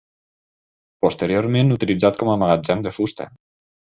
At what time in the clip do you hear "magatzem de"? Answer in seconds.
2.45-2.97